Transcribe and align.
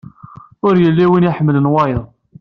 Ur 0.65 0.73
yelli 0.83 1.05
win 1.11 1.27
iḥemlen 1.29 1.71
wayeḍ. 1.73 2.05